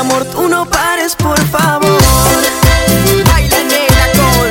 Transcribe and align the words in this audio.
amor. 0.00 0.24
Tú 0.24 0.48
no 0.48 0.64
pares, 0.66 1.14
por 1.14 1.38
favor. 1.48 2.00
Baila 3.26 3.62
negra 3.64 4.04
con 4.16 4.48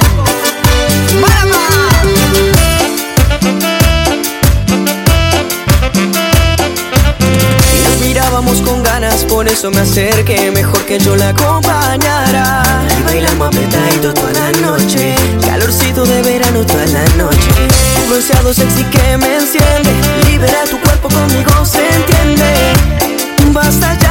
Y 7.73 7.77
nos 7.84 7.99
mirábamos 7.99 8.62
con 8.62 8.84
ganas, 8.84 9.23
por 9.25 9.48
eso 9.48 9.72
me 9.72 9.81
acerqué. 9.81 10.52
Mejor 10.52 10.85
que 10.85 10.99
yo 10.99 11.16
la 11.16 11.30
acompañara. 11.30 12.63
Y 13.00 13.03
bailamos 13.03 13.47
apretadito 13.47 14.13
toda 14.13 14.31
la 14.31 14.52
noche. 14.61 15.16
Calorcito 15.45 16.05
de 16.05 16.22
verano 16.22 16.63
toda 16.66 16.86
la 16.86 17.05
noche. 17.16 17.50
Un 18.03 18.09
bronceado 18.09 18.53
sexy 18.53 18.84
que 18.84 19.17
me 19.17 19.36
enciende. 19.38 19.91
Libera 20.27 20.63
tu 20.70 20.80
cuerpo 20.81 21.09
conmigo, 21.09 21.66
se 21.66 21.88
entiende. 21.95 22.53
Basta 23.52 23.97
ya 24.00 24.09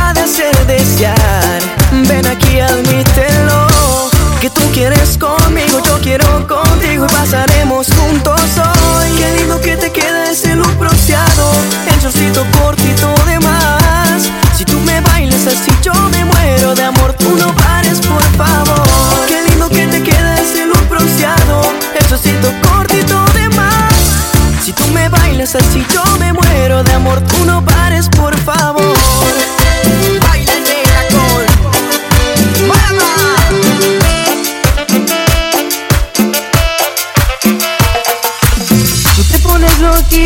Ven 0.69 2.27
aquí, 2.27 2.61
admítelo. 2.61 3.67
Que 4.39 4.51
tú 4.51 4.61
quieres 4.75 5.17
conmigo, 5.17 5.81
yo 5.83 5.99
quiero 6.03 6.47
contigo 6.47 7.07
y 7.07 7.13
pasaremos 7.13 7.87
juntos 7.95 8.41
hoy. 8.59 9.17
Qué 9.17 9.39
lindo 9.39 9.59
que 9.63 9.79
te 9.79 9.91
queda 9.91 10.31
ese 10.31 10.55
look 10.55 10.77
bronceado, 10.79 11.53
el 11.91 11.99
shortcito 12.01 12.45
cortito 12.61 13.15
de 13.25 13.41
más. 13.41 14.29
Si 14.59 14.67
tú 14.67 14.79
me 14.81 15.01
bailas 15.01 15.47
así, 15.47 15.71
yo 15.83 15.95
me 16.11 16.27
muero 16.27 16.75
de 16.75 16.85
amor. 16.85 17.15
Tú 17.15 17.35
no 17.37 17.55
pares, 17.55 17.99
por 18.01 18.23
favor. 18.37 18.87
Qué 19.27 19.43
lindo 19.49 19.71
que 19.71 19.87
te 19.87 20.03
queda 20.03 20.39
ese 20.39 20.67
look 20.67 20.87
bronceado, 20.91 21.63
el 21.99 22.07
shortcito 22.07 22.53
cortito 22.69 23.25
de 23.33 23.49
más. 23.57 23.95
Si 24.63 24.75
tú 24.75 24.85
me 24.89 25.09
bailas 25.09 25.55
así, 25.55 25.83
yo 25.95 26.05
me 26.19 26.35
muero 26.35 26.85
de 26.85 26.93
amor. 26.93 27.23
Tú 27.23 27.47
no 27.47 27.65
pares, 27.65 28.07
por 28.11 28.37
favor. 28.37 29.48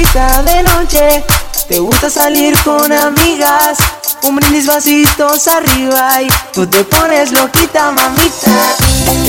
De 0.00 0.62
noche, 0.62 1.22
te 1.68 1.78
gusta 1.78 2.08
salir 2.08 2.56
con 2.64 2.90
amigas, 2.90 3.76
un 4.22 4.36
brindis 4.36 4.66
vasitos 4.66 5.46
arriba 5.48 6.22
y 6.22 6.28
tú 6.54 6.66
te 6.66 6.82
pones 6.84 7.30
loquita, 7.30 7.92
mamita. 7.92 8.74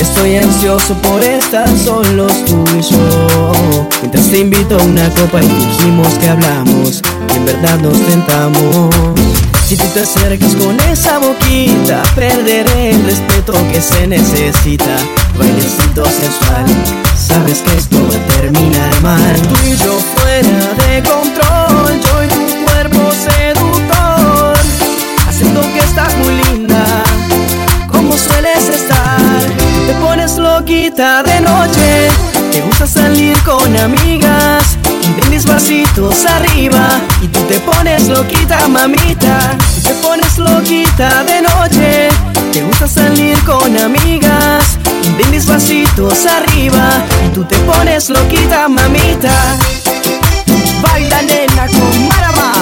Estoy 0.00 0.36
ansioso 0.36 0.94
por 1.02 1.22
estar 1.22 1.68
solos 1.84 2.32
tú 2.46 2.64
y 2.78 2.80
yo. 2.80 3.86
Mientras 4.00 4.30
te 4.30 4.38
invito 4.38 4.78
a 4.78 4.82
una 4.82 5.10
copa 5.10 5.42
y 5.42 5.48
dijimos 5.48 6.08
que 6.14 6.30
hablamos, 6.30 7.02
y 7.30 7.36
en 7.36 7.44
verdad 7.44 7.78
nos 7.80 7.98
tentamos. 8.06 8.94
Si 9.68 9.76
tú 9.76 9.84
te 9.92 10.00
acercas 10.00 10.54
con 10.54 10.80
esa 10.90 11.18
boquita, 11.18 12.02
perderé 12.14 12.90
el 12.90 13.04
respeto 13.04 13.52
que 13.70 13.82
se 13.82 14.06
necesita. 14.06 14.96
Bailecito 15.38 16.04
sensual, 16.04 16.66
sabes 17.16 17.60
que 17.60 17.76
esto 17.76 17.96
va 18.08 18.14
a 18.14 18.40
terminar 18.40 19.00
mal. 19.02 19.42
Tú 19.42 19.56
y 19.66 19.76
yo 19.76 19.98
de 20.76 21.02
control, 21.02 22.00
yo 22.00 22.24
y 22.24 22.28
tu 22.28 22.64
cuerpo 22.64 23.12
seductor, 23.12 24.56
haciendo 25.28 25.60
que 25.60 25.78
estás 25.80 26.14
muy 26.16 26.34
linda, 26.44 26.84
como 27.88 28.16
sueles 28.16 28.68
estar. 28.68 29.40
Te 29.86 29.92
pones 29.94 30.36
loquita 30.36 31.22
de 31.22 31.40
noche, 31.40 32.08
te 32.52 32.60
gusta 32.62 32.86
salir 32.86 33.36
con 33.42 33.76
amigas. 33.76 34.76
Y 35.02 35.20
brindis 35.20 35.44
vasitos 35.44 36.24
arriba 36.24 37.00
y 37.20 37.28
tú 37.28 37.40
te 37.40 37.60
pones 37.60 38.08
loquita, 38.08 38.66
mamita. 38.68 39.56
Te 39.82 39.92
pones 39.94 40.38
loquita 40.38 41.24
de 41.24 41.42
noche, 41.42 42.08
te 42.52 42.62
gusta 42.62 42.88
salir 42.88 43.38
con 43.44 43.76
amigas. 43.78 44.78
Brindis 45.16 45.46
vasitos 45.46 46.26
arriba 46.26 46.88
y 47.24 47.28
tú 47.28 47.44
te 47.44 47.56
pones 47.58 48.10
loquita, 48.10 48.68
mamita. 48.68 49.56
Baila 50.84 51.22
nena 51.22 51.66
con 51.68 52.08
Marama. 52.08 52.52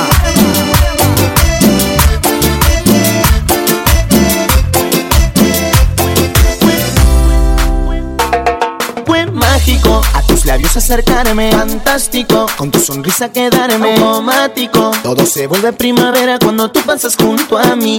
Fue 9.07 9.27
mágico 9.27 10.03
tus 10.43 10.47
labios 10.47 10.77
acercarme, 10.77 11.53
fantástico, 11.53 12.47
con 12.57 12.71
tu 12.71 12.81
sonrisa 12.81 13.31
quedarme 13.31 13.95
automático. 13.95 14.91
Todo 15.03 15.25
se 15.25 15.47
vuelve 15.47 15.73
primavera 15.73 16.39
cuando 16.39 16.71
tú 16.71 16.81
pasas 16.81 17.17
junto 17.17 17.59
a 17.59 17.77
mí. 17.77 17.99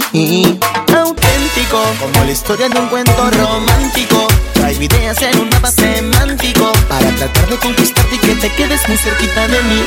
Auténtico, 0.94 1.80
como 2.00 2.24
la 2.24 2.30
historia 2.30 2.68
de 2.68 2.78
un 2.78 2.88
cuento 2.88 3.30
romántico. 3.30 4.26
Traigo 4.52 4.82
ideas 4.82 5.20
en 5.22 5.40
un 5.40 5.48
mapa 5.48 5.70
semántico 5.70 6.72
para 6.88 7.10
tratar 7.16 7.48
de 7.48 7.56
conquistarte 7.56 8.14
y 8.14 8.18
que 8.18 8.34
te 8.34 8.52
quedes 8.54 8.88
muy 8.88 8.96
cerquita 8.98 9.48
de 9.48 9.62
mí. 9.62 9.82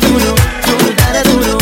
Duro, 0.00 1.36
duro. 1.38 1.55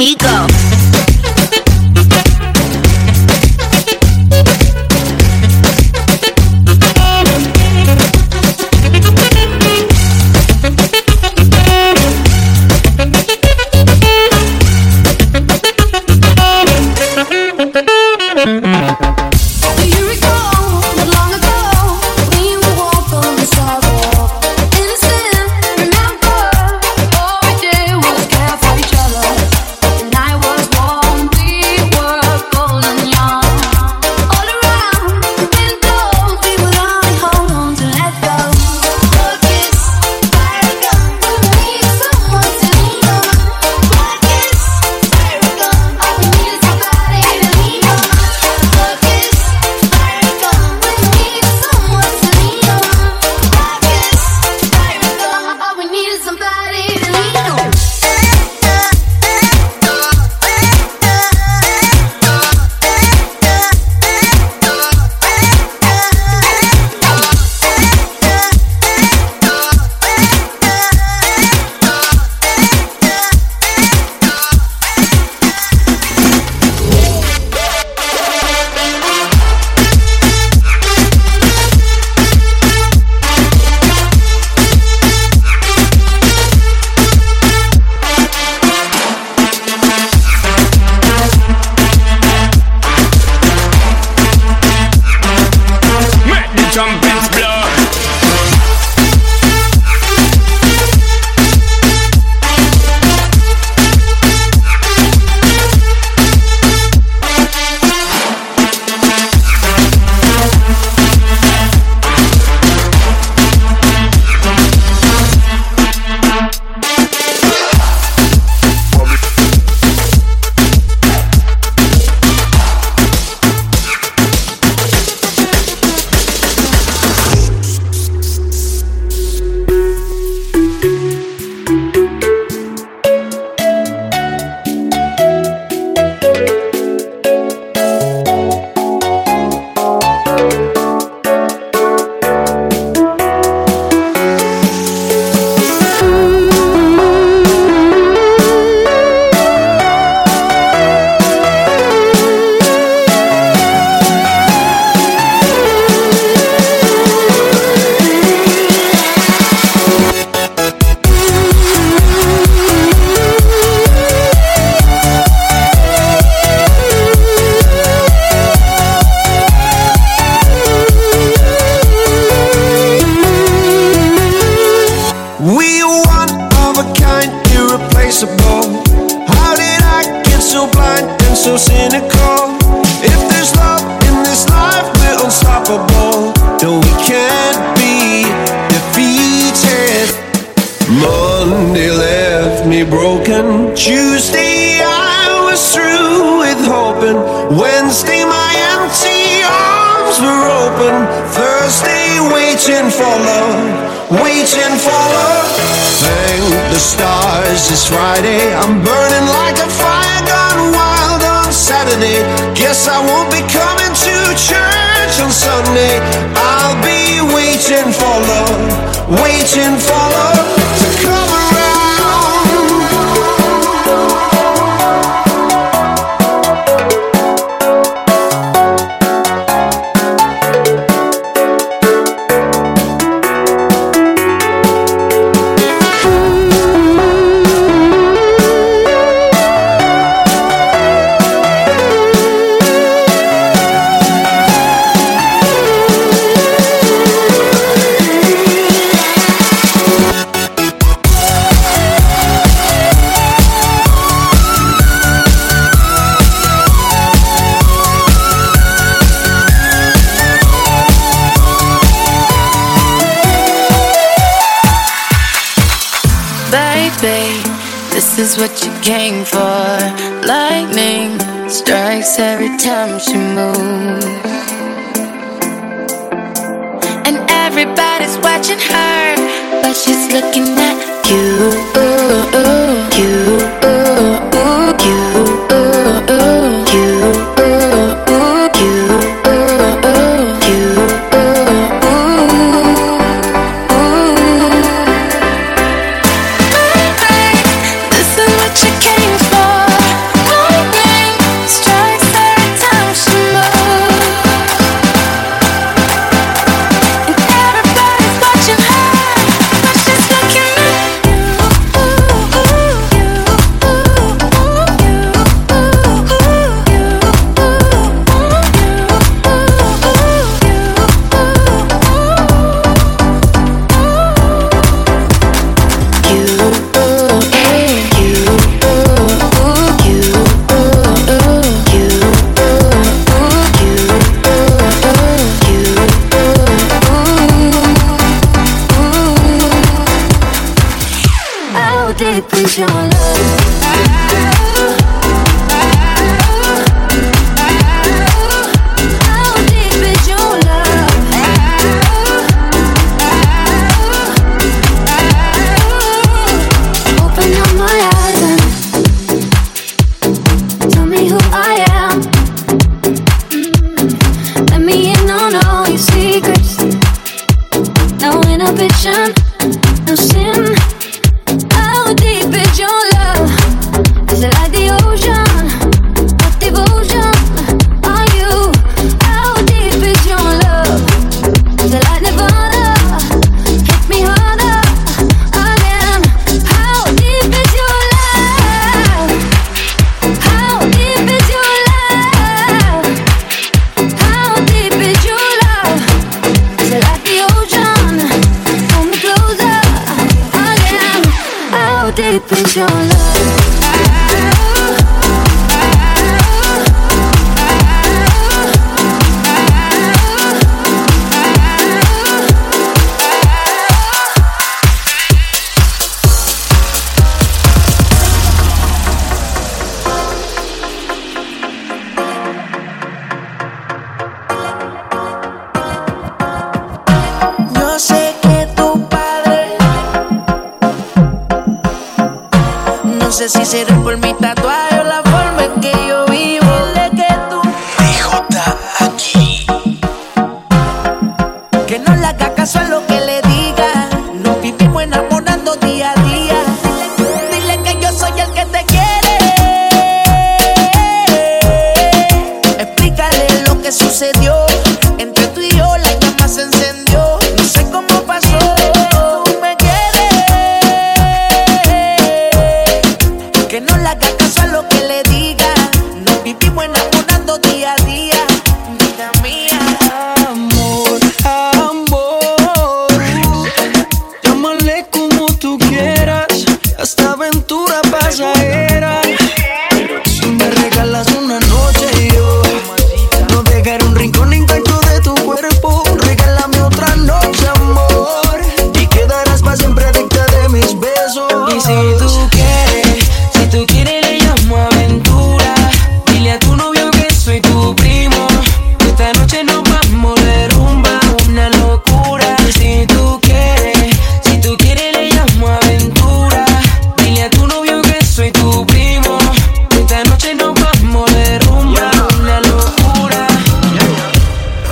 Baila 0.00 0.29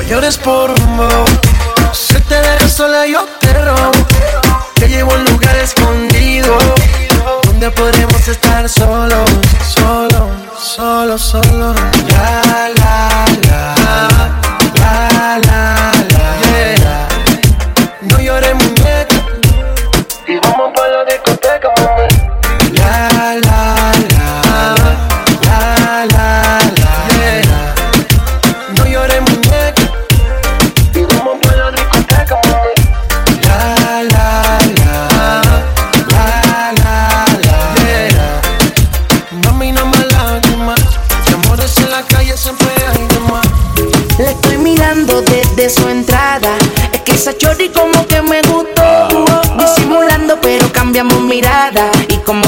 llores 0.08 0.38
por 0.38 0.70
un 0.70 1.24
Si 1.92 2.14
te 2.14 2.34
dejo 2.34 2.68
sola 2.68 3.06
yo 3.06 3.26
te 3.40 3.52
Te 4.74 4.88
llevo 4.88 5.12
a 5.12 5.16
un 5.16 5.24
lugar 5.24 5.56
escondido 5.56 6.56
Donde 7.44 7.70
podremos 7.70 8.26
estar 8.26 8.68
solos 8.68 9.30
Solo, 9.66 10.30
solo, 10.58 11.18
solo 11.18 11.74
Ya 12.08 12.72
la 12.78 13.07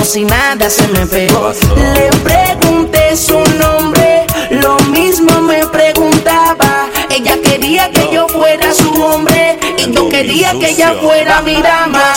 como 0.00 0.10
si 0.10 0.24
nada 0.24 0.70
se 0.70 0.86
me 0.88 1.06
pegó. 1.06 1.52
Le 1.94 2.10
pregunté 2.24 3.14
su 3.16 3.38
nombre, 3.58 4.24
lo 4.50 4.78
mismo 4.90 5.42
me 5.42 5.66
preguntaba. 5.66 6.88
Ella 7.10 7.36
quería 7.42 7.90
que 7.90 8.08
yo 8.10 8.26
fuera 8.28 8.72
su 8.72 8.90
hombre 9.02 9.58
y 9.76 9.92
yo 9.92 10.08
quería 10.08 10.52
que 10.52 10.70
ella 10.70 10.94
fuera 11.02 11.42
mi 11.42 11.60
dama. 11.60 12.14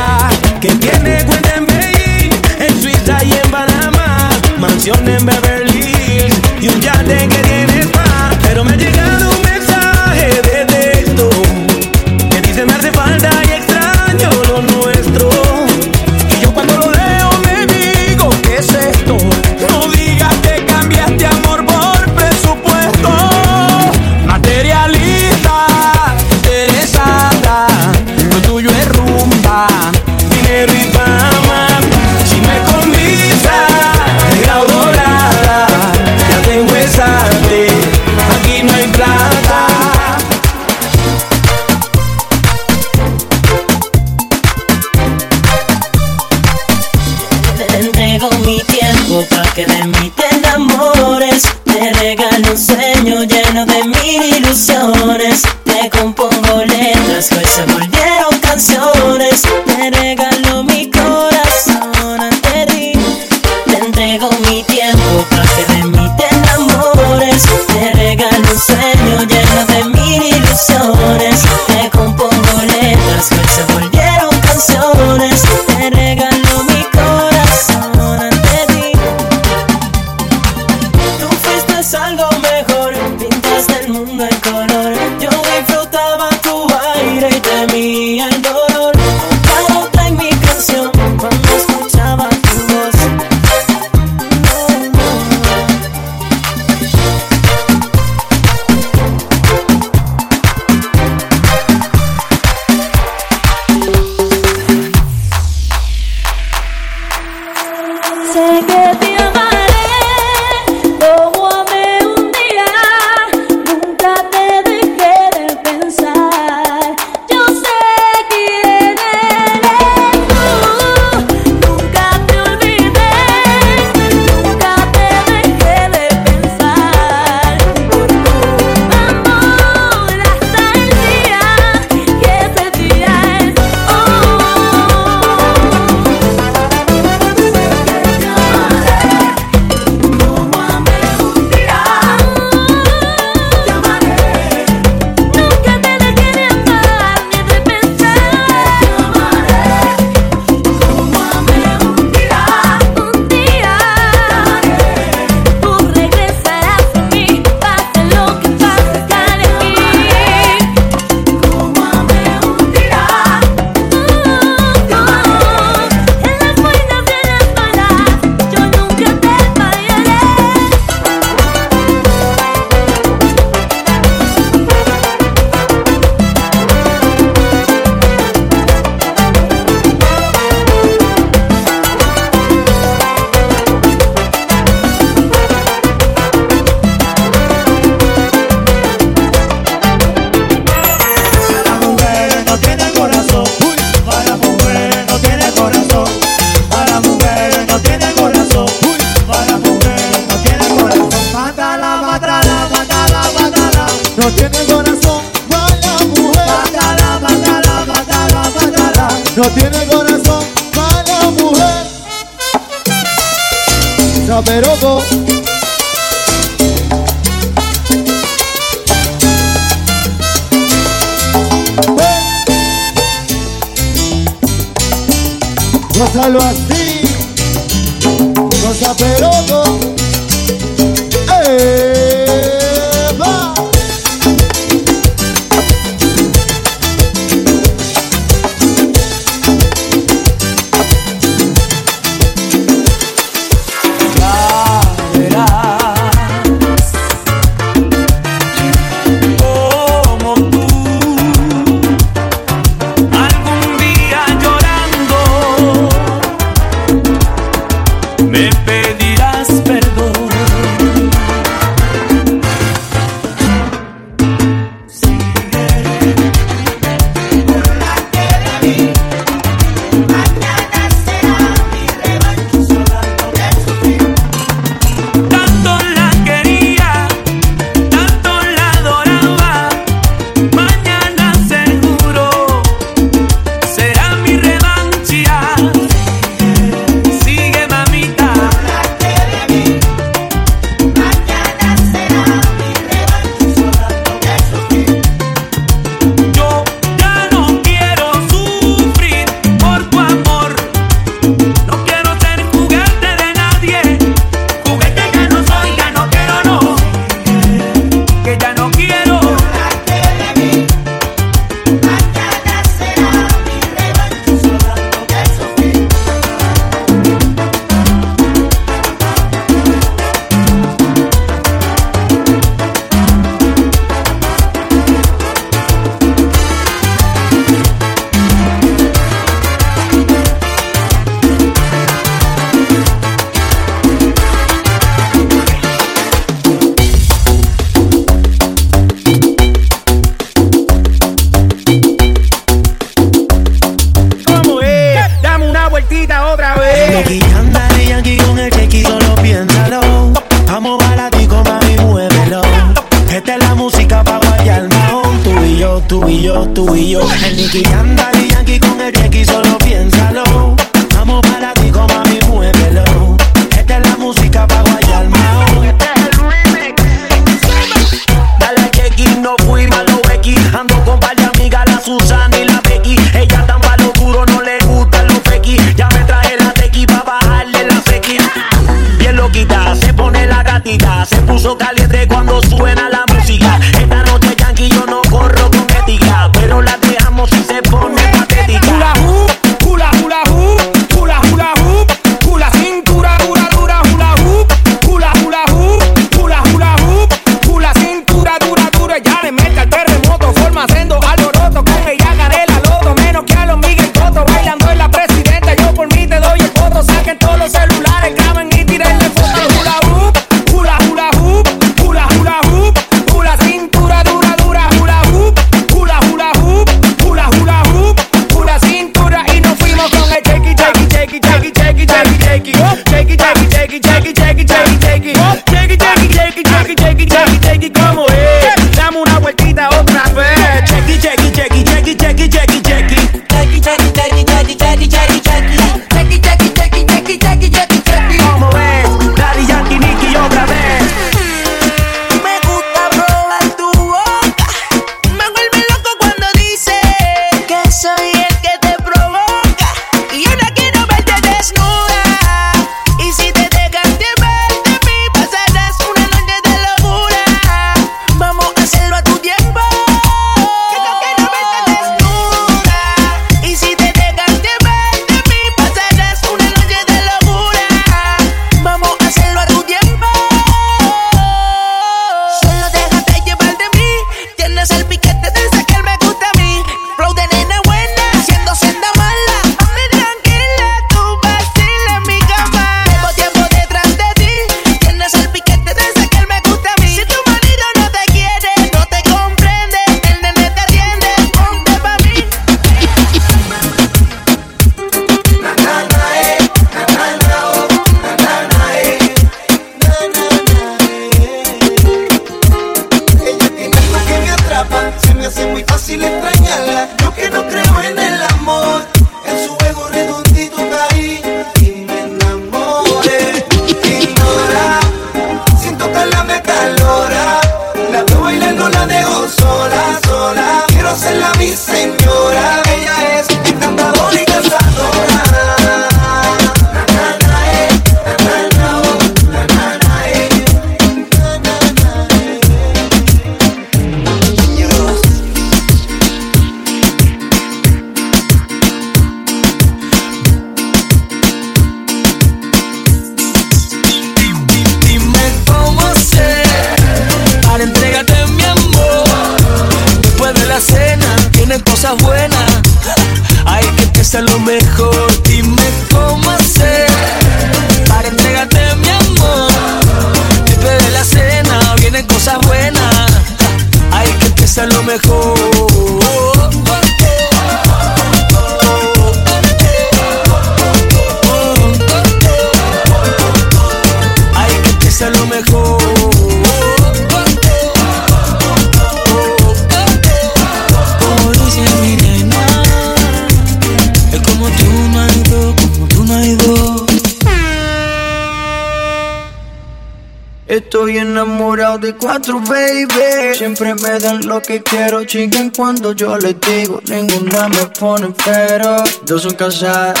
su 592.32 592.40
baby. 592.40 593.36
Siempre 593.36 593.74
me 593.74 593.98
dan 593.98 594.26
lo 594.26 594.40
que 594.40 594.62
quiero, 594.62 595.04
chiquen 595.04 595.50
cuando 595.50 595.92
yo 595.92 596.16
les 596.16 596.36
digo. 596.40 596.80
Ninguna 596.88 597.48
me 597.48 597.66
pone 597.78 598.08
pero. 598.24 598.76
Dos 599.04 599.22
son 599.22 599.34
casadas, 599.34 600.00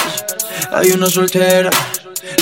hay 0.72 0.92
una 0.92 1.08
soltera. 1.10 1.70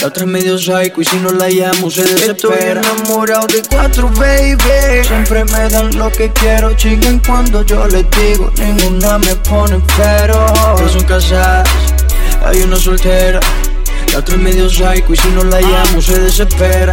La 0.01 0.09
otra 0.09 0.25
es 0.25 0.31
medio 0.31 0.57
psycho 0.59 1.01
y 1.01 1.05
si 1.05 1.17
no 1.17 1.33
la 1.33 1.49
llamo 1.49 1.91
se 1.91 2.03
desespera 2.03 2.81
Estoy 2.81 2.99
enamorado 2.99 3.47
de 3.47 3.63
cuatro, 3.69 4.09
baby 4.11 5.03
Siempre 5.05 5.45
me 5.47 5.69
dan 5.71 5.97
lo 5.97 6.13
que 6.13 6.31
quiero 6.35 6.77
Chiquen 6.77 7.19
cuando 7.27 7.65
yo 7.65 7.89
les 7.89 8.05
digo 8.11 8.53
Ninguna 8.59 9.19
me 9.19 9.35
pone 9.37 9.81
pero 9.97 10.47
Dos 10.79 10.93
son 10.93 11.05
casadas, 11.05 11.69
hay 12.45 12.61
una 12.63 12.77
soltera 12.77 13.41
La 14.13 14.19
otra 14.19 14.35
es 14.37 14.41
medio 14.41 14.69
psycho 14.69 15.15
y 15.15 15.17
si 15.17 15.29
no 15.29 15.45
la 15.45 15.61
llamo 15.61 16.01
se 16.01 16.21
desespera 16.21 16.93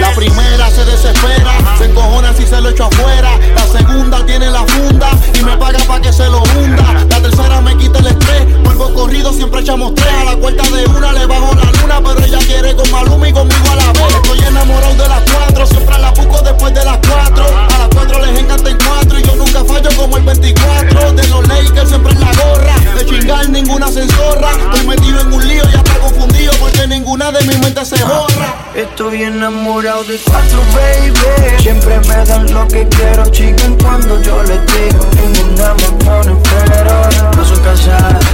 la 0.00 0.12
primera 0.14 0.70
se 0.70 0.84
desespera, 0.84 1.52
se 1.78 1.84
encojona 1.86 2.32
si 2.34 2.46
se 2.46 2.60
lo 2.60 2.70
echo 2.70 2.84
afuera. 2.84 3.38
La 3.54 3.66
segunda 3.66 4.24
tiene 4.26 4.50
la 4.50 4.64
funda 4.64 5.10
y 5.38 5.44
me 5.44 5.56
paga 5.56 5.78
para 5.86 6.00
que 6.00 6.12
se 6.12 6.28
lo 6.28 6.42
hunda. 6.42 7.06
La 7.08 7.20
tercera 7.20 7.60
me 7.60 7.76
quita 7.76 7.98
el 8.00 8.06
estrés, 8.06 8.62
vuelvo 8.62 8.92
corrido, 8.94 9.32
siempre 9.32 9.60
echamos 9.60 9.94
tres. 9.94 10.12
A 10.20 10.24
la 10.24 10.36
cuarta 10.36 10.62
de 10.64 10.84
una 10.86 11.12
le 11.12 11.26
bajo 11.26 11.54
la 11.54 11.64
luna, 11.80 12.00
pero 12.04 12.24
ella 12.24 12.38
quiere 12.38 12.74
con 12.74 12.90
Maluma 12.90 13.28
y 13.28 13.32
conmigo 13.32 13.70
a 13.70 13.76
la 13.76 13.92
vez. 13.92 14.14
Estoy 14.14 14.38
enamorado 14.40 14.94
de 14.94 15.08
las 15.08 15.22
cuatro, 15.30 15.66
siempre 15.66 15.98
la 15.98 16.10
busco 16.10 16.42
después 16.42 16.74
de 16.74 16.84
las 16.84 16.98
cuatro 16.98 17.73
cuatro 17.94 18.20
les 18.20 18.38
encanta 18.40 18.68
el 18.68 18.78
cuatro 18.78 19.18
y 19.18 19.22
yo 19.22 19.36
nunca 19.36 19.64
fallo 19.64 19.88
como 19.96 20.16
el 20.16 20.24
24. 20.24 21.12
De 21.12 21.28
los 21.28 21.48
Lakers 21.48 21.88
siempre 21.88 22.12
en 22.12 22.20
la 22.20 22.32
gorra, 22.32 22.74
de 22.96 23.06
chingar 23.06 23.48
ninguna 23.48 23.86
se 23.88 24.00
censorra. 24.00 24.50
Estoy 24.50 24.86
metido 24.86 25.20
en 25.20 25.32
un 25.32 25.48
lío 25.48 25.62
y 25.72 25.76
hasta 25.76 25.94
confundido 25.98 26.52
porque 26.60 26.86
ninguna 26.86 27.32
de 27.32 27.44
mis 27.46 27.58
mentes 27.60 27.88
se 27.88 28.02
borra. 28.04 28.54
Estoy 28.74 29.22
enamorado 29.22 30.04
de 30.04 30.18
cuatro, 30.24 30.58
baby. 30.74 31.62
Siempre 31.62 32.00
me 32.00 32.24
dan 32.24 32.52
lo 32.52 32.66
que 32.68 32.86
quiero, 32.88 33.24
chiquen 33.30 33.76
cuando 33.76 34.20
yo 34.22 34.42
les 34.42 34.60
digo. 34.66 35.06
Ninguna 35.32 35.74
me 35.74 36.04
pone 36.04 36.34
pero 36.44 37.30
no 37.36 37.44
son 37.44 37.60
casadas, 37.60 38.24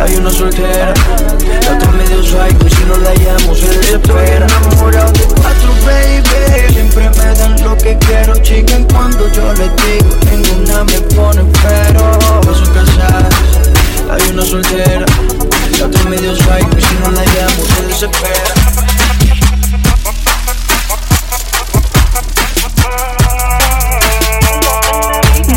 hay 0.00 0.16
una 0.16 0.30
soltera. 0.30 0.94
La 1.64 1.76
otra 1.76 1.90
medio 1.92 2.22
psycho 2.22 2.66
y 2.66 2.70
si 2.70 2.84
no 2.84 2.96
la 2.98 3.14
llamo 3.14 3.54
se 3.54 3.66
desespera. 3.66 4.46
Estoy 4.46 4.66
enamorado 4.66 5.12
de 5.12 5.31
cuatro, 5.34 5.70
baby. 5.86 6.72
Siempre 6.72 7.10
me 7.10 7.34
dan 7.34 7.62
lo 7.62 7.76
que 7.76 7.96
quiero, 7.98 8.34
chiquen 8.36 8.84
cuando 8.92 9.30
yo 9.32 9.52
les 9.54 9.70
digo. 9.76 10.10
Ninguna 10.30 10.84
me 10.84 11.00
pone 11.14 11.42
pero. 11.62 12.18
No 12.44 12.54
son 12.54 12.74
casadas, 12.74 13.34
hay 14.10 14.30
una 14.30 14.44
soltera. 14.44 15.06
La 15.78 15.86
otra 15.86 16.04
medio 16.04 16.34
psycho 16.36 16.80
si 16.80 16.94
no 17.02 17.10
la 17.10 17.24
llamo 17.24 17.64
se 17.74 17.82
desespera. 17.86 18.54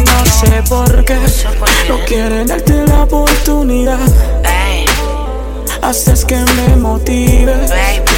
No 0.05 0.25
sé 0.25 0.63
por 0.69 1.05
qué 1.05 1.17
no 1.87 1.99
quieren 2.05 2.47
darte 2.47 2.87
la 2.87 3.03
oportunidad. 3.03 3.99
Haces 5.85 6.25
que 6.25 6.35
me 6.35 6.75
motive 6.77 7.53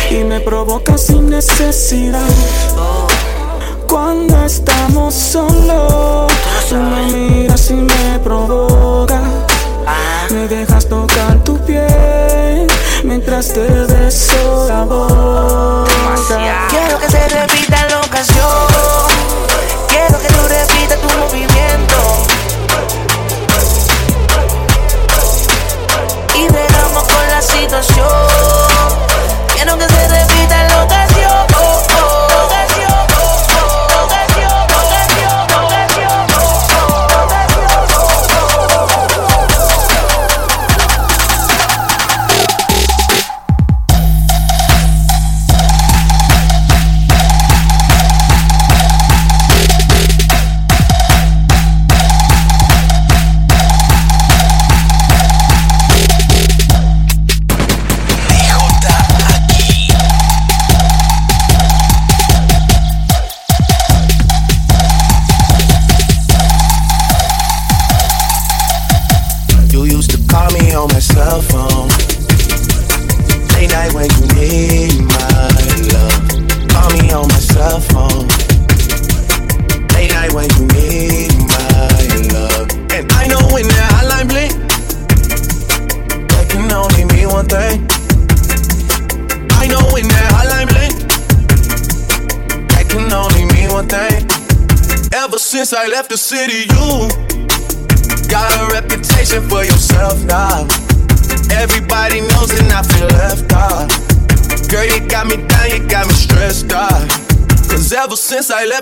y 0.10 0.24
me 0.24 0.40
provoca 0.40 0.98
sin 0.98 1.30
necesidad. 1.30 2.22
Cuando 3.90 4.46
estamos 4.46 5.14
solos, 5.14 6.32
tú 6.70 6.76
me 6.76 7.12
miras 7.12 7.70
y 7.70 7.74
me 7.74 8.20
provoca. 8.24 9.22
Me 10.30 10.48
dejas 10.48 10.88
tocar 10.88 11.44
tu 11.44 11.58
piel 11.66 12.68
mientras 13.04 13.52
te 13.52 13.68
beso 13.68 14.68
la 14.70 14.86
boca. 14.86 15.97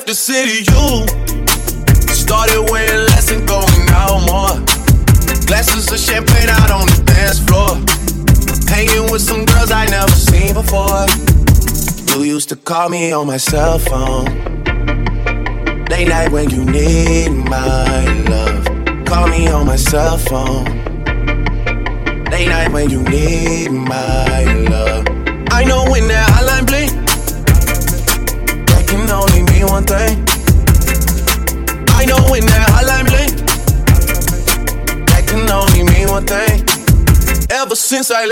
Left 0.05 0.07
the 0.07 0.13
city, 0.13 0.59
you 0.71 2.13
started 2.13 2.69
wearing 2.71 3.05
less 3.05 3.31
and 3.31 3.47
going 3.47 3.89
out 3.89 4.21
more. 4.27 4.65
Glasses 5.47 5.91
of 5.91 5.99
champagne 5.99 6.49
out 6.49 6.71
on 6.71 6.87
the 6.87 7.03
dance 7.05 7.39
floor. 7.39 7.75
Hanging 8.69 9.11
with 9.11 9.21
some 9.21 9.45
girls 9.45 9.71
I 9.71 9.85
never 9.85 10.11
seen 10.11 10.53
before. 10.53 11.05
You 12.15 12.23
used 12.23 12.49
to 12.49 12.55
call 12.55 12.89
me 12.89 13.11
on 13.11 13.27
my 13.27 13.37
cell 13.37 13.79
phone. 13.79 14.44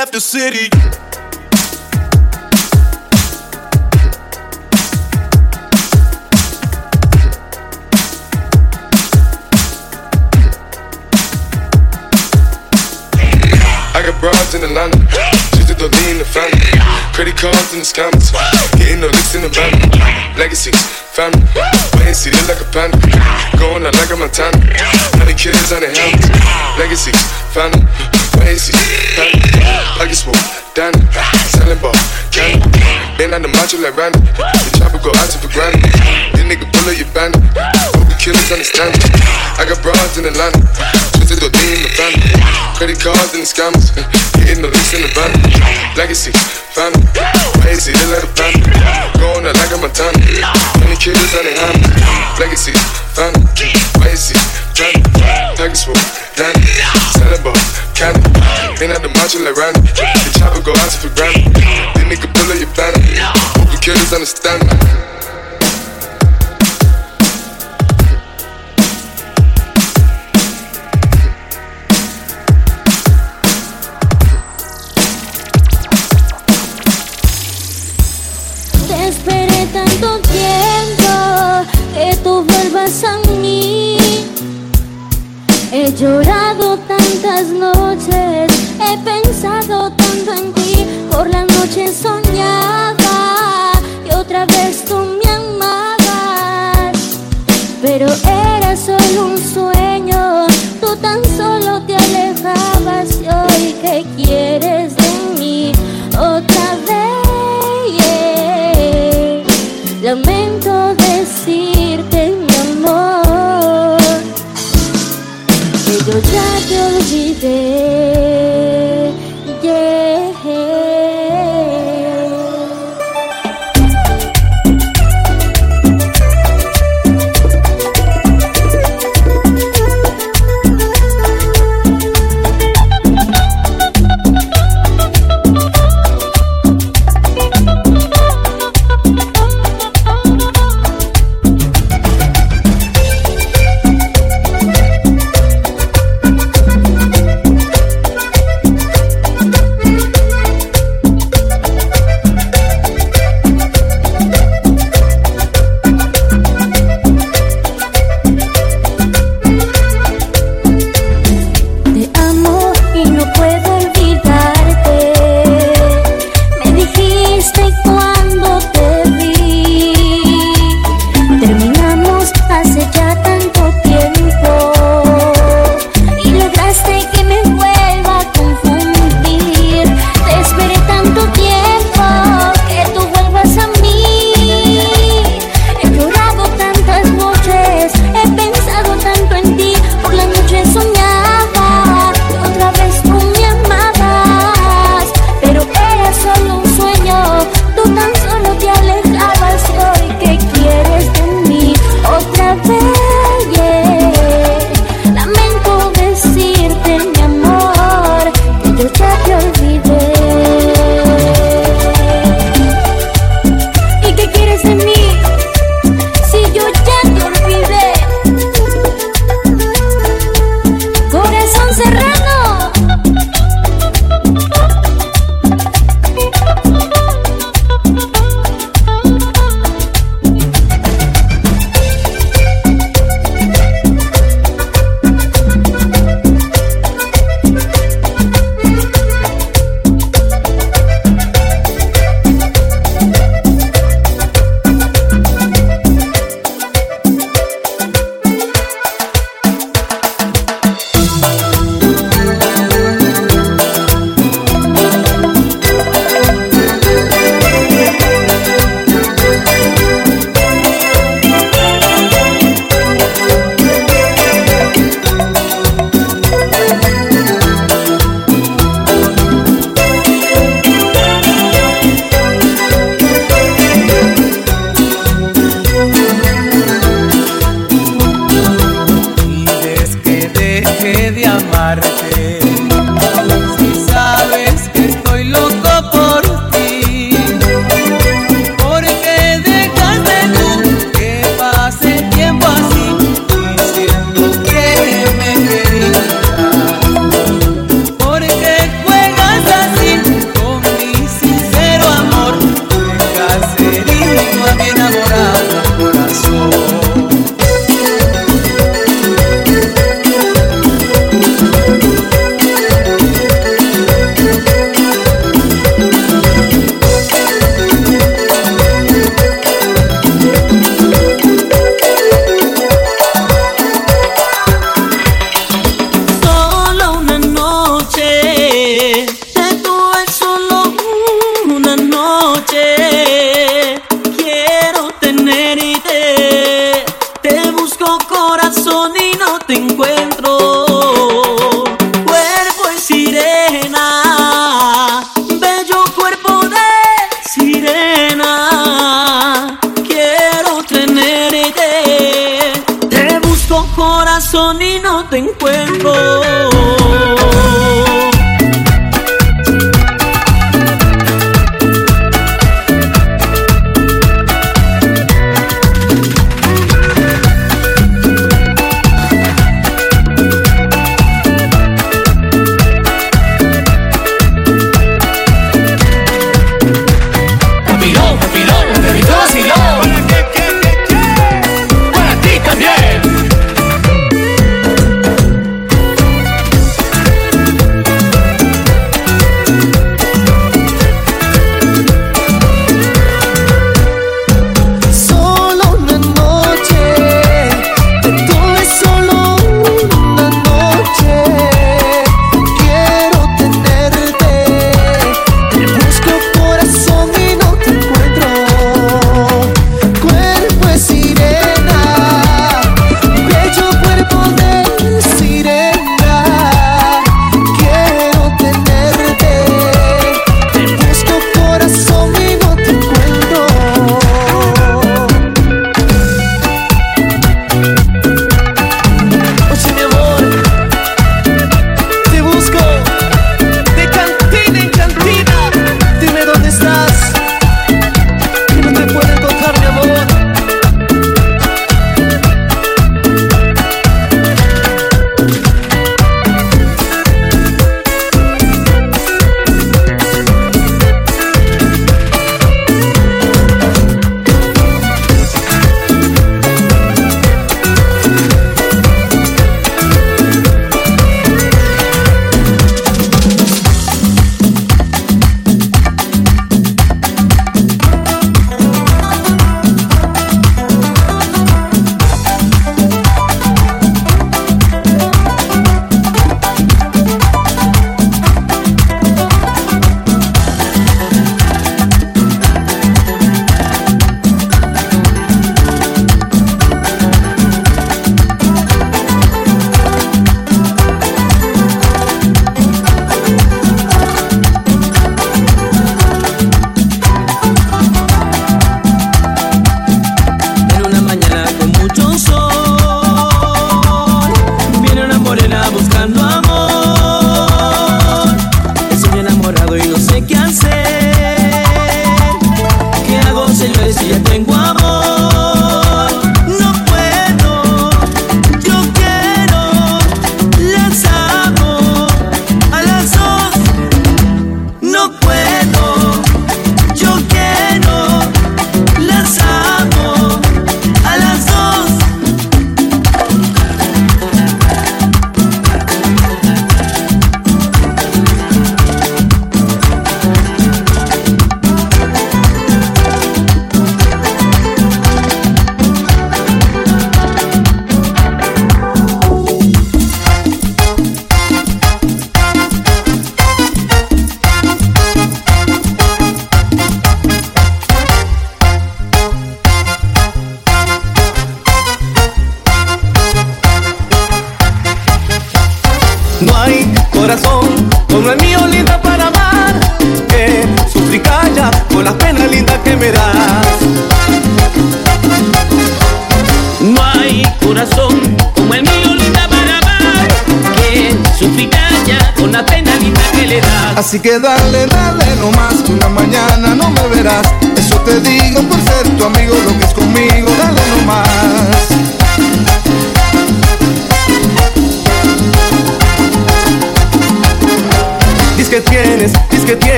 Left 0.00 0.12
the 0.14 0.20
city. 0.20 0.70
I 13.92 14.00
got 14.00 14.18
broads 14.20 14.54
in 14.54 14.64
Atlanta, 14.64 14.96
just 15.52 15.68
to 15.68 15.74
throw 15.74 15.88
in 16.08 16.16
the 16.16 16.24
family. 16.24 16.56
Credit 17.12 17.36
cards 17.36 17.74
and 17.74 17.82
the 17.82 17.84
getting 18.78 19.00
the 19.00 19.08
licks 19.08 19.34
in 19.34 19.42
the 19.42 19.50
van. 19.50 19.68
Legacies, 20.38 20.80
family, 21.12 21.44
wait 21.96 22.06
and 22.06 22.16
see, 22.16 22.30
like 22.48 22.62
a 22.62 22.64
panda. 22.72 22.96
Going 23.58 23.84
out 23.84 23.94
like 23.96 24.08
a 24.08 24.16
Montana, 24.16 24.56
honey 25.20 25.34
kids 25.34 25.70
on 25.72 25.82
the 25.82 25.92
helmets. 25.92 26.30
Legacies, 26.78 27.20
family, 27.52 27.84
wait 28.38 28.48
and 28.48 28.60
see, 28.60 28.72
family. 29.12 29.49
Pockets 30.10 30.26
full, 30.26 30.34
Danny, 30.74 30.98
selling 31.54 31.78
ball, 31.78 31.94
candy. 32.34 32.66
Been 33.14 33.30
on 33.30 33.46
the 33.46 33.50
macho 33.54 33.78
like 33.78 33.94
Randy, 33.94 34.18
the 34.18 34.70
chopper 34.74 34.98
go 34.98 35.14
out 35.14 35.30
to 35.30 35.38
for 35.38 35.46
granted. 35.54 35.86
This 36.34 36.42
nigga 36.50 36.66
pull 36.66 36.90
up 36.90 36.98
your 36.98 37.06
bandit, 37.14 37.38
hope 37.94 38.10
the 38.10 38.18
killers 38.18 38.50
understand 38.50 38.90
it. 38.90 39.06
I 39.54 39.62
got 39.70 39.78
broads 39.86 40.18
in 40.18 40.26
Atlanta, 40.26 40.58
just 41.14 41.30
to 41.30 41.46
throw 41.46 41.46
in 41.46 41.86
the 41.86 41.94
family. 41.94 42.26
Credit 42.74 42.98
cards 42.98 43.38
and 43.38 43.46
the 43.46 43.50
scammers, 43.54 43.94
hitting 44.42 44.66
the 44.66 44.74
links 44.74 44.90
in 44.90 45.06
the 45.06 45.10
van. 45.14 45.30
Legacy, 45.94 46.34
family, 46.74 47.06
crazy, 47.62 47.94
they 47.94 48.10
let 48.10 48.26
a 48.26 48.30
plan. 48.34 48.58
Going 49.14 49.46
out 49.46 49.54
like 49.62 49.70
a 49.70 49.78
Montana, 49.78 50.18
many 50.82 50.98
kids 50.98 51.22
on 51.38 51.46
their 51.46 51.54
hand. 51.54 51.86
Legacy, 52.34 52.74
family, 53.14 53.46
crazy, 54.02 54.34
family, 54.74 55.06
package 55.54 55.86
full, 55.86 55.94
Danny, 56.34 56.66
selling 57.14 57.42
ball, 57.46 57.54
candy. 57.94 58.29
Ain't 58.80 58.92
at 58.92 59.02
the 59.02 59.10
macho 59.10 59.44
like 59.44 59.56
Randy, 59.56 59.80
the 59.92 60.32
chopper 60.40 60.62
go 60.64 60.72
out 60.72 60.88
to 60.88 60.96
for 60.96 61.14
granted. 61.14 61.52
This 61.52 62.04
nigga 62.08 62.32
pull 62.32 62.48
up 62.48 62.56
your 62.56 62.72
banner, 62.72 62.96
hope 63.60 63.68
the 63.68 63.76
killers 63.76 64.10
understand 64.10 64.64
me. 64.64 65.19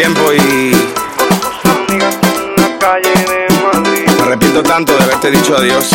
Tiempo 0.00 0.32
y. 0.32 0.74
Me 4.16 4.22
arrepiento 4.22 4.62
tanto 4.62 4.96
de 4.96 5.02
haberte 5.04 5.30
dicho 5.30 5.54
adiós. 5.54 5.90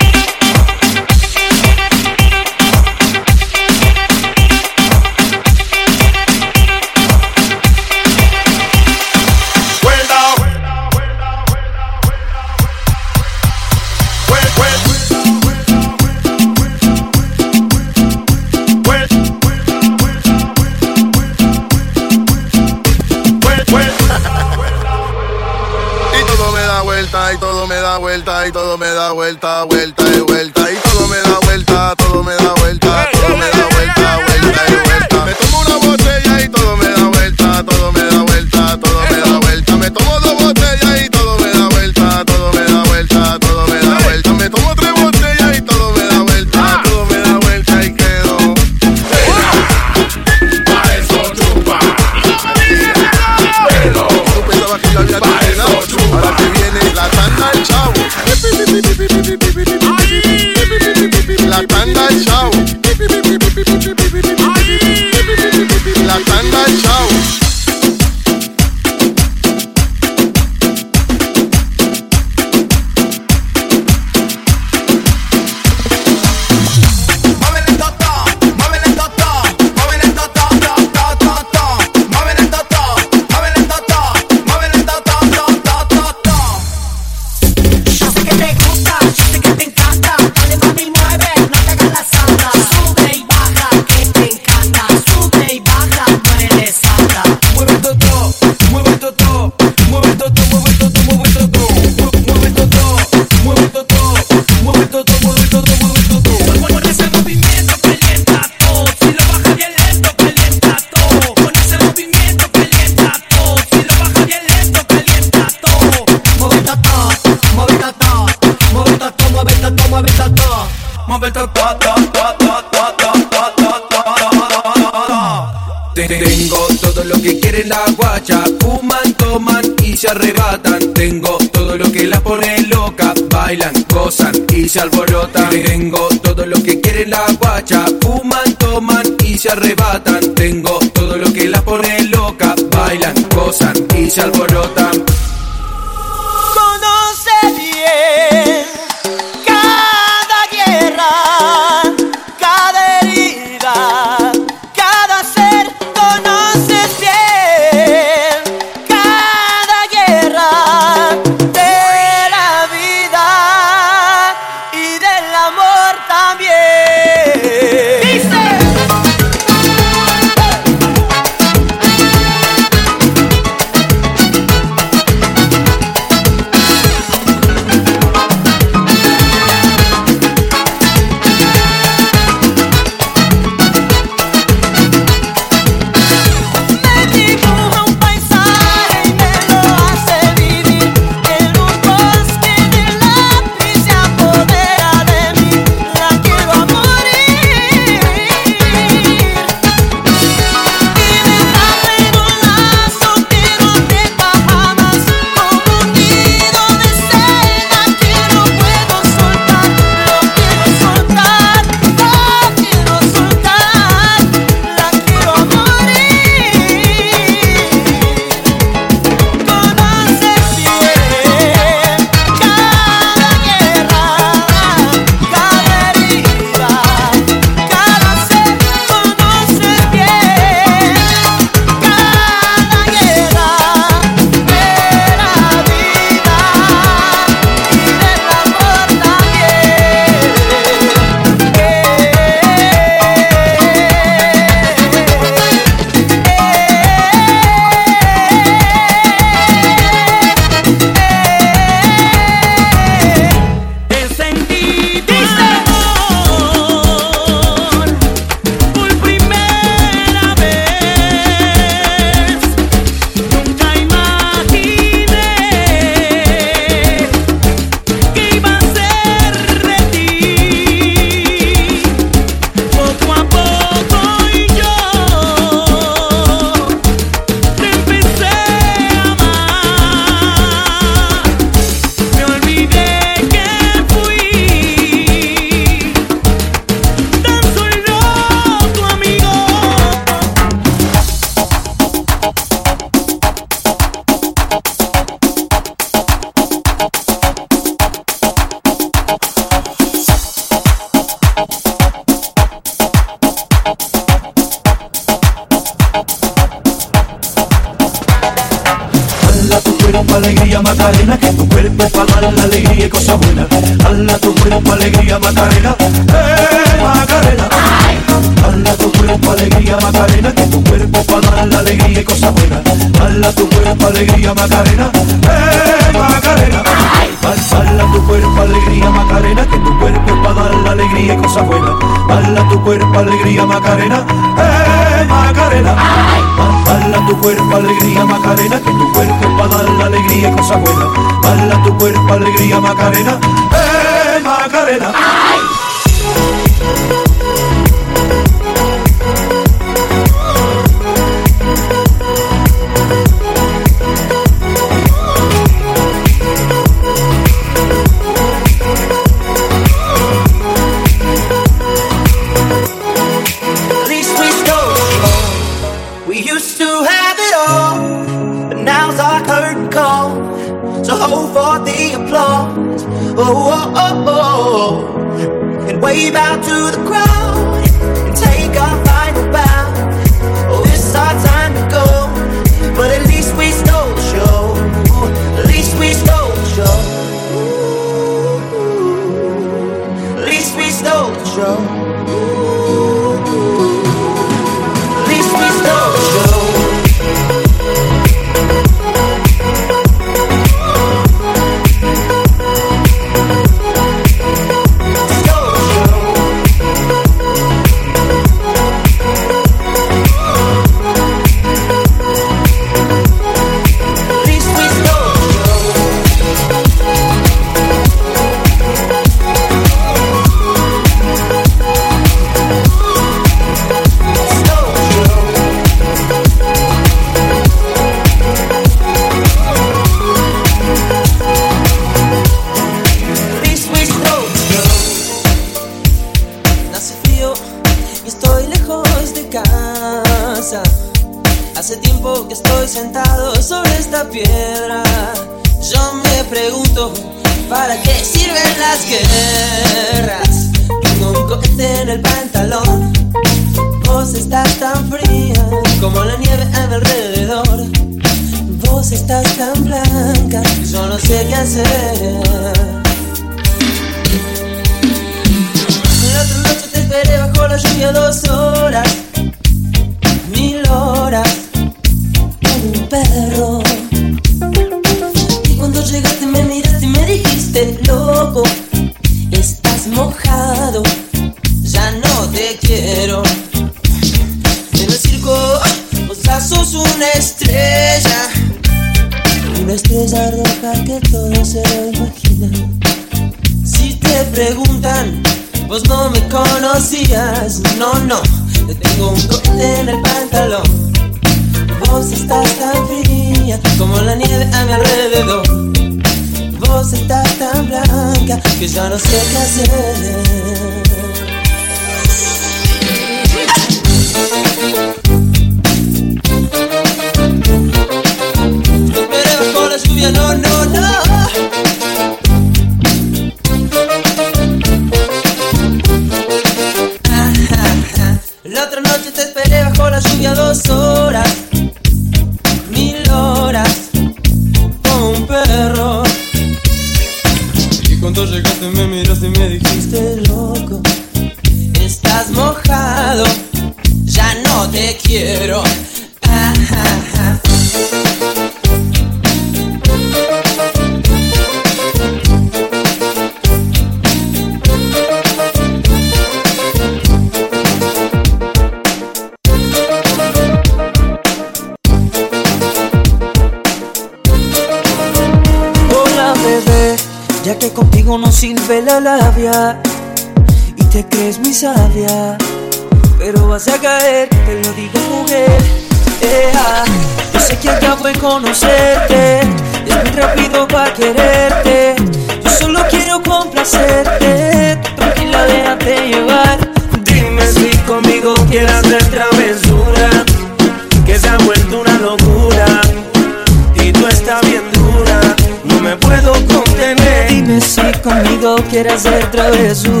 Quieres 598.71 598.93
hacer 598.93 599.29
travesuras, 599.31 600.00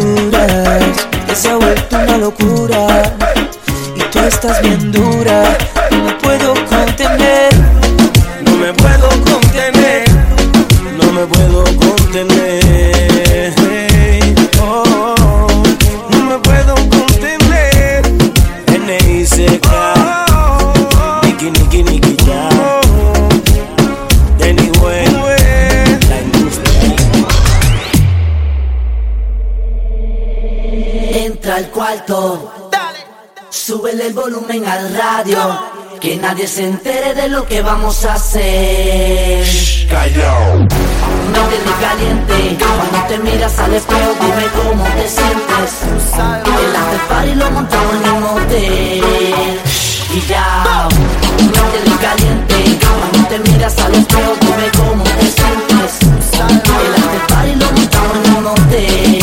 cuarto. 31.81 32.51
Súbele 33.49 34.07
el 34.07 34.13
volumen 34.13 34.67
al 34.67 34.93
radio. 34.93 35.39
Que 35.99 36.15
nadie 36.15 36.47
se 36.47 36.65
entere 36.65 37.15
de 37.15 37.27
lo 37.27 37.47
que 37.47 37.63
vamos 37.63 38.05
a 38.05 38.13
hacer. 38.13 39.43
Callao. 39.89 40.59
Métele 41.33 41.73
caliente. 41.81 42.63
Cuando 42.77 43.07
te 43.07 43.17
miras 43.17 43.57
al 43.57 43.73
espejo, 43.73 44.11
dime 44.21 44.45
cómo 44.57 44.83
te 44.83 45.07
sientes. 45.07 45.71
El 46.67 46.75
after 46.75 47.01
party 47.09 47.35
lo 47.35 47.51
montamos 47.51 47.95
en 47.95 48.11
un 48.11 48.23
hotel. 48.25 49.59
Y 50.13 50.21
ya. 50.29 50.87
Métele 51.37 51.95
caliente. 52.07 52.79
Cuando 52.85 53.27
te 53.27 53.39
miras 53.39 53.75
al 53.79 53.95
espejo, 53.95 54.33
dime 54.41 54.67
cómo 54.77 55.03
te 55.03 55.27
sientes. 55.37 55.91
El 56.85 56.93
after 57.03 57.27
party 57.27 57.55
lo 57.55 57.71
montamos 57.71 58.17
en 58.23 58.35
un 58.35 58.47
hotel. 58.47 59.20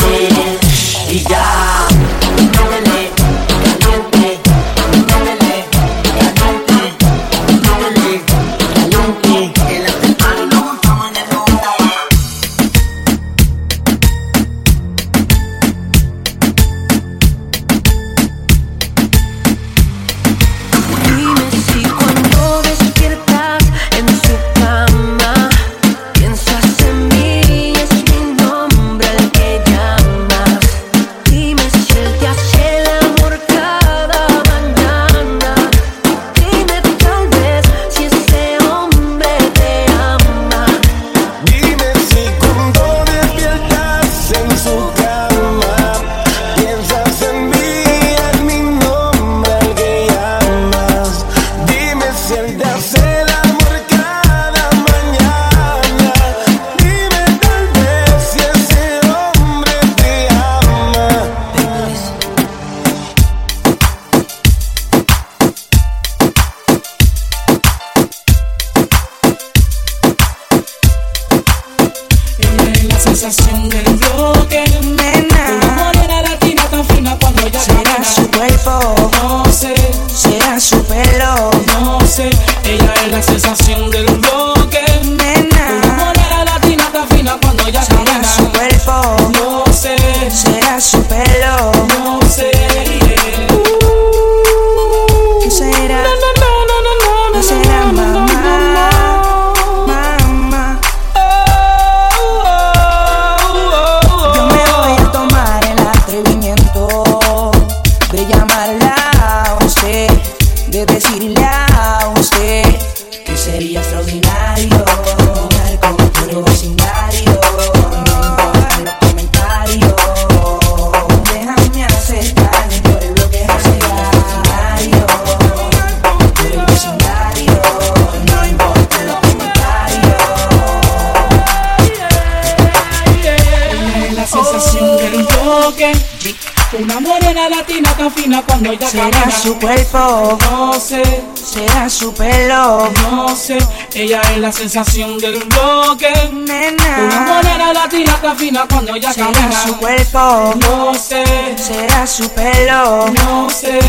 Sensación 144.59 145.17
del 145.19 145.39
bloque 145.45 146.11
Una 146.31 146.53
nena. 146.53 147.25
morena 147.25 147.71
latina 147.73 148.13
tan 148.21 148.37
fina 148.37 148.65
cuando 148.69 148.93
ella 148.93 149.13
Será 149.13 149.31
camina 149.31 149.63
su 149.65 149.77
cuerpo, 149.77 150.53
No 150.59 150.93
sé, 150.93 151.23
será 151.57 152.05
su 152.05 152.27
pelo. 152.31 153.07
no 153.09 153.49
sé 153.49 153.79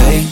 Hey, 0.00 0.26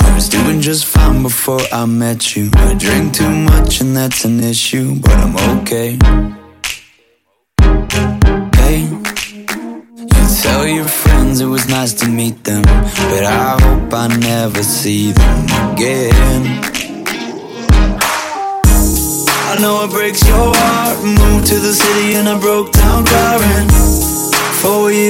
I 0.00 0.12
was 0.14 0.28
doing 0.28 0.60
just 0.60 0.86
fine 0.86 1.22
before 1.22 1.62
I 1.72 1.86
met 1.86 2.34
you. 2.36 2.50
I 2.56 2.74
drink 2.74 3.12
too 3.14 3.30
much 3.30 3.80
and 3.80 3.96
that's 3.96 4.24
an 4.24 4.40
issue, 4.42 4.96
but 5.00 5.12
I'm 5.12 5.36
okay. 5.60 5.96